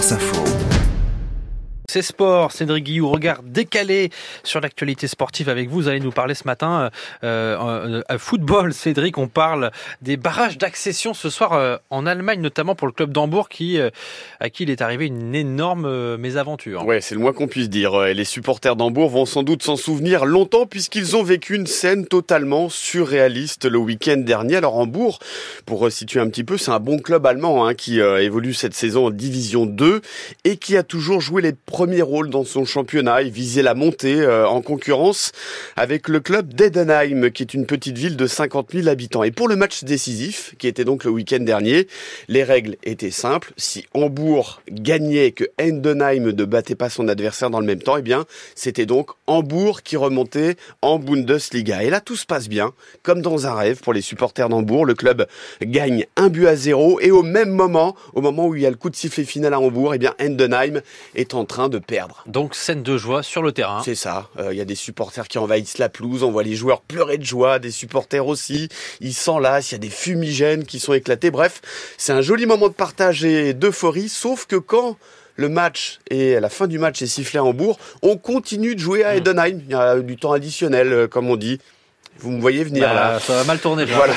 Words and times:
France 0.00 0.12
Info. 0.12 0.89
C'est 1.90 2.02
sport, 2.02 2.52
Cédric 2.52 2.84
Guillou, 2.84 3.08
regard 3.08 3.42
décalé 3.42 4.10
sur 4.44 4.60
l'actualité 4.60 5.08
sportive 5.08 5.48
avec 5.48 5.68
vous. 5.68 5.80
Vous 5.80 5.88
allez 5.88 5.98
nous 5.98 6.12
parler 6.12 6.34
ce 6.34 6.44
matin 6.44 6.88
euh, 7.24 8.00
euh, 8.08 8.18
football, 8.18 8.72
Cédric. 8.72 9.18
On 9.18 9.26
parle 9.26 9.72
des 10.00 10.16
barrages 10.16 10.56
d'accession 10.56 11.14
ce 11.14 11.28
soir 11.30 11.52
euh, 11.52 11.78
en 11.90 12.06
Allemagne, 12.06 12.40
notamment 12.40 12.76
pour 12.76 12.86
le 12.86 12.92
club 12.92 13.10
d'Hambourg, 13.10 13.48
qui 13.48 13.80
euh, 13.80 13.90
à 14.38 14.50
qui 14.50 14.62
il 14.62 14.70
est 14.70 14.82
arrivé 14.82 15.06
une 15.06 15.34
énorme 15.34 15.84
euh, 15.84 16.16
mésaventure. 16.16 16.86
Ouais, 16.86 17.00
c'est 17.00 17.16
le 17.16 17.20
moins 17.20 17.32
qu'on 17.32 17.48
puisse 17.48 17.68
dire. 17.68 18.06
Et 18.06 18.14
les 18.14 18.24
supporters 18.24 18.76
d'Hambourg 18.76 19.10
vont 19.10 19.26
sans 19.26 19.42
doute 19.42 19.64
s'en 19.64 19.74
souvenir 19.74 20.26
longtemps 20.26 20.66
puisqu'ils 20.66 21.16
ont 21.16 21.24
vécu 21.24 21.56
une 21.56 21.66
scène 21.66 22.06
totalement 22.06 22.68
surréaliste 22.68 23.64
le 23.64 23.78
week-end 23.78 24.18
dernier. 24.18 24.54
Alors 24.54 24.76
Hambourg, 24.76 25.18
pour 25.66 25.80
resituer 25.80 26.20
un 26.20 26.28
petit 26.28 26.44
peu, 26.44 26.56
c'est 26.56 26.70
un 26.70 26.78
bon 26.78 27.00
club 27.00 27.26
allemand 27.26 27.66
hein, 27.66 27.74
qui 27.74 27.98
évolue 27.98 28.54
cette 28.54 28.74
saison 28.74 29.06
en 29.06 29.10
Division 29.10 29.66
2 29.66 30.02
et 30.44 30.56
qui 30.56 30.76
a 30.76 30.84
toujours 30.84 31.20
joué 31.20 31.42
les 31.42 31.52
premier 31.80 32.02
rôle 32.02 32.28
dans 32.28 32.44
son 32.44 32.66
championnat. 32.66 33.22
Il 33.22 33.30
visait 33.30 33.62
la 33.62 33.72
montée 33.72 34.20
euh, 34.20 34.46
en 34.46 34.60
concurrence 34.60 35.32
avec 35.76 36.08
le 36.08 36.20
club 36.20 36.52
d'Edenheim, 36.52 37.30
qui 37.30 37.42
est 37.42 37.54
une 37.54 37.64
petite 37.64 37.96
ville 37.96 38.18
de 38.18 38.26
50 38.26 38.72
000 38.74 38.88
habitants. 38.88 39.22
Et 39.22 39.30
pour 39.30 39.48
le 39.48 39.56
match 39.56 39.82
décisif, 39.82 40.54
qui 40.58 40.68
était 40.68 40.84
donc 40.84 41.04
le 41.04 41.10
week-end 41.10 41.38
dernier, 41.38 41.88
les 42.28 42.44
règles 42.44 42.76
étaient 42.84 43.10
simples. 43.10 43.54
Si 43.56 43.86
Hambourg 43.94 44.60
gagnait, 44.70 45.32
que 45.32 45.44
Endenheim 45.58 46.32
ne 46.32 46.44
battait 46.44 46.74
pas 46.74 46.90
son 46.90 47.08
adversaire 47.08 47.48
dans 47.48 47.60
le 47.60 47.66
même 47.66 47.80
temps, 47.80 47.96
eh 47.96 48.02
bien, 48.02 48.26
c'était 48.54 48.84
donc 48.84 49.12
Hambourg 49.26 49.80
qui 49.80 49.96
remontait 49.96 50.56
en 50.82 50.98
Bundesliga. 50.98 51.82
Et 51.82 51.88
là, 51.88 52.02
tout 52.02 52.16
se 52.16 52.26
passe 52.26 52.50
bien, 52.50 52.74
comme 53.02 53.22
dans 53.22 53.46
un 53.46 53.54
rêve 53.54 53.80
pour 53.80 53.94
les 53.94 54.02
supporters 54.02 54.50
d'Hambourg. 54.50 54.84
Le 54.84 54.92
club 54.92 55.26
gagne 55.62 56.04
un 56.16 56.28
but 56.28 56.46
à 56.46 56.56
zéro 56.56 57.00
et 57.00 57.10
au 57.10 57.22
même 57.22 57.48
moment, 57.48 57.96
au 58.12 58.20
moment 58.20 58.48
où 58.48 58.54
il 58.54 58.60
y 58.60 58.66
a 58.66 58.70
le 58.70 58.76
coup 58.76 58.90
de 58.90 58.96
sifflet 58.96 59.24
final 59.24 59.54
à 59.54 59.60
Hambourg, 59.60 59.94
eh 59.94 59.98
bien, 59.98 60.12
Endenheim 60.20 60.82
est 61.14 61.32
en 61.32 61.46
train 61.46 61.69
de 61.70 61.78
perdre. 61.78 62.22
Donc 62.26 62.54
scène 62.54 62.82
de 62.82 62.96
joie 62.96 63.22
sur 63.22 63.42
le 63.42 63.52
terrain. 63.52 63.82
C'est 63.84 63.94
ça. 63.94 64.28
Il 64.36 64.42
euh, 64.42 64.54
y 64.54 64.60
a 64.60 64.64
des 64.64 64.74
supporters 64.74 65.28
qui 65.28 65.38
envahissent 65.38 65.78
la 65.78 65.88
pelouse, 65.88 66.22
on 66.22 66.30
voit 66.30 66.42
les 66.42 66.56
joueurs 66.56 66.82
pleurer 66.82 67.18
de 67.18 67.24
joie, 67.24 67.58
des 67.58 67.70
supporters 67.70 68.26
aussi. 68.26 68.68
Ils 69.00 69.14
s'enlacent, 69.14 69.70
il 69.70 69.74
y 69.74 69.76
a 69.76 69.78
des 69.78 69.90
fumigènes 69.90 70.64
qui 70.64 70.80
sont 70.80 70.92
éclatés. 70.92 71.30
Bref, 71.30 71.62
c'est 71.96 72.12
un 72.12 72.20
joli 72.20 72.46
moment 72.46 72.68
de 72.68 72.74
partage 72.74 73.24
et 73.24 73.54
d'euphorie, 73.54 74.08
sauf 74.08 74.46
que 74.46 74.56
quand 74.56 74.96
le 75.36 75.48
match 75.48 76.00
et 76.10 76.38
la 76.38 76.50
fin 76.50 76.66
du 76.66 76.78
match 76.78 77.00
est 77.00 77.06
sifflé 77.06 77.38
à 77.38 77.44
Hambourg, 77.44 77.78
on 78.02 78.16
continue 78.16 78.74
de 78.74 78.80
jouer 78.80 79.04
à 79.04 79.16
Edenheim. 79.16 79.60
Il 79.64 79.70
y 79.70 79.74
a 79.74 79.98
du 80.00 80.16
temps 80.16 80.32
additionnel, 80.32 80.92
euh, 80.92 81.08
comme 81.08 81.30
on 81.30 81.36
dit. 81.36 81.60
Vous 82.18 82.30
me 82.30 82.40
voyez 82.40 82.64
venir 82.64 82.82
bah, 82.82 82.94
là. 82.94 83.20
Ça 83.20 83.34
va 83.34 83.44
mal 83.44 83.58
tourner. 83.58 83.86
Voilà. 83.86 84.12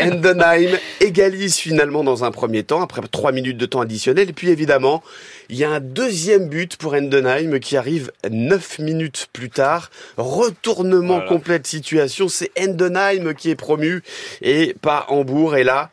Endenheim 0.00 0.78
égalise 1.00 1.56
finalement 1.56 2.04
dans 2.04 2.22
un 2.24 2.30
premier 2.30 2.62
temps, 2.62 2.82
après 2.82 3.00
trois 3.10 3.32
minutes 3.32 3.56
de 3.56 3.66
temps 3.66 3.80
additionnel. 3.80 4.30
Et 4.30 4.32
puis 4.32 4.48
évidemment, 4.48 5.02
il 5.48 5.56
y 5.56 5.64
a 5.64 5.70
un 5.70 5.80
deuxième 5.80 6.48
but 6.48 6.76
pour 6.76 6.94
Endenheim 6.94 7.58
qui 7.58 7.76
arrive 7.76 8.12
neuf 8.30 8.78
minutes 8.78 9.28
plus 9.32 9.50
tard. 9.50 9.90
Retournement 10.16 11.16
voilà. 11.16 11.28
complet 11.28 11.58
de 11.58 11.66
situation. 11.66 12.28
C'est 12.28 12.52
Endenheim 12.60 13.34
qui 13.34 13.50
est 13.50 13.56
promu 13.56 14.02
et 14.40 14.76
pas 14.80 15.06
Hambourg. 15.08 15.56
Et 15.56 15.64
là, 15.64 15.90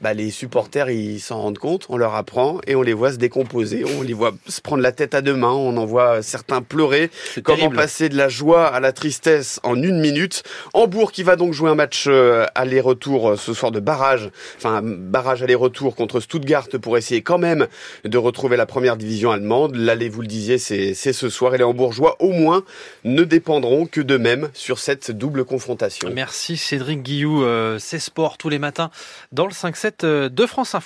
bah, 0.00 0.14
les 0.14 0.30
supporters 0.30 0.90
ils 0.90 1.20
s'en 1.20 1.40
rendent 1.40 1.58
compte, 1.58 1.86
on 1.88 1.96
leur 1.96 2.14
apprend 2.14 2.60
et 2.66 2.74
on 2.74 2.82
les 2.82 2.92
voit 2.92 3.12
se 3.12 3.16
décomposer, 3.16 3.84
on 3.98 4.02
les 4.02 4.12
voit 4.12 4.32
se 4.46 4.60
prendre 4.60 4.82
la 4.82 4.92
tête 4.92 5.14
à 5.14 5.22
deux 5.22 5.34
mains, 5.34 5.52
on 5.52 5.76
en 5.76 5.86
voit 5.86 6.22
certains 6.22 6.62
pleurer. 6.62 7.10
Comment 7.42 7.56
terrible. 7.56 7.76
passer 7.76 8.08
de 8.08 8.16
la 8.16 8.28
joie 8.28 8.66
à 8.66 8.80
la 8.80 8.92
tristesse 8.92 9.60
en 9.62 9.80
une 9.80 10.00
minute? 10.00 10.42
Hambourg 10.74 11.12
qui 11.12 11.22
va 11.22 11.36
donc 11.36 11.52
jouer 11.52 11.70
un 11.70 11.74
match 11.74 12.04
euh, 12.06 12.46
aller-retour 12.54 13.30
euh, 13.30 13.36
ce 13.36 13.52
soir 13.54 13.72
de 13.72 13.80
barrage, 13.80 14.30
enfin 14.56 14.80
barrage 14.82 15.42
aller-retour 15.42 15.94
contre 15.94 16.20
Stuttgart 16.20 16.68
pour 16.82 16.96
essayer 16.96 17.22
quand 17.22 17.38
même 17.38 17.66
de 18.04 18.18
retrouver 18.18 18.56
la 18.56 18.66
première 18.66 18.96
division 18.96 19.30
allemande. 19.30 19.74
L'aller, 19.76 20.08
vous 20.08 20.22
le 20.22 20.26
disiez, 20.26 20.58
c'est 20.58 20.94
ce 20.94 21.28
soir 21.28 21.54
et 21.54 21.58
les 21.58 21.64
Hambourgeois 21.64 22.16
au 22.20 22.30
moins 22.30 22.64
ne 23.04 23.24
dépendront 23.24 23.86
que 23.86 24.00
d'eux-mêmes 24.00 24.50
sur 24.54 24.78
cette 24.78 25.10
double 25.10 25.44
confrontation. 25.44 26.10
Merci 26.12 26.56
Cédric 26.56 27.02
Guillou, 27.02 27.44
euh, 27.44 27.78
c'est 27.78 27.98
sport 27.98 28.38
tous 28.38 28.48
les 28.48 28.58
matins 28.58 28.90
dans 29.32 29.46
le 29.46 29.52
5-7 29.52 29.89
de 30.02 30.46
France 30.46 30.74
Info. 30.74 30.78